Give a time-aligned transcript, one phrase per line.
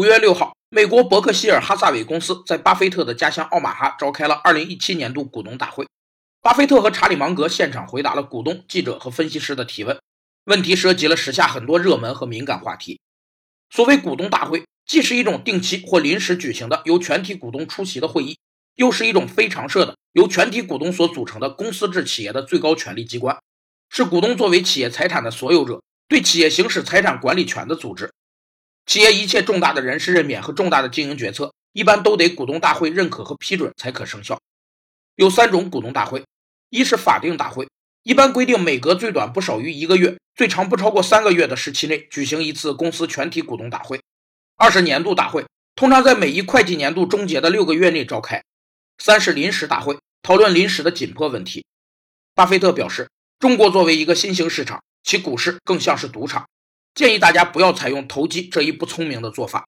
[0.00, 5.86] 五月六号，美国伯克希尔哈萨韦公司在巴菲特的家乡奥马哈召开了二零一七年度股东大会。
[6.40, 10.00] 巴菲特和查理芒格现场回答了股东、记者和分析师的提问，
[10.46, 12.98] 问题涉及了时下很多热门和敏感话题。
[13.68, 18.38] 所谓股东大会，既是一种定期或临时举行的由全体股东出席的会议，
[18.76, 23.38] 又是一种非常设的由全体股东所组成的公司制企业的最高权力机关，
[23.90, 28.10] 是股东作为企业财产的所有者对企业行使财产管理权的组织。
[28.86, 34.40] 企业一切重大的人事任免和重大的经营决策，一般都得股东大会认可和批准才可生效。
[35.14, 36.24] 有三种股东大会：
[36.70, 37.68] 一是法定大会，
[38.02, 43.98] 一般规定每隔最短不少于一个月、最长不超过三个月的时期内举行一次公司全体股东大会；
[44.56, 45.44] 二是年度大会，
[45.76, 48.40] 通常在每一会计年度终结的六个月内召开；
[48.98, 51.64] 三是临时大会，讨论临时的紧迫问题。
[52.34, 56.48] 巴菲特表示，中国作为一个新兴市场，其股市更像是赌场。
[56.94, 59.66] 建议大家不要采用投机这一不聪明的做法，